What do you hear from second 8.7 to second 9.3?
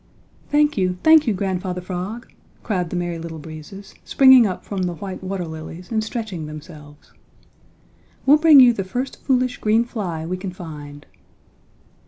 the first